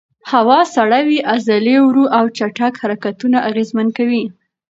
[0.31, 4.23] هوا سړه وي، عضلې ورو او چټک حرکتونه اغېزمن کوي.